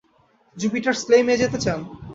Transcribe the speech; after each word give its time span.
Jupiter's 0.57 0.99
ক্লেইম-এ 1.07 1.35
যেতে 1.41 1.57
চান? 1.63 1.79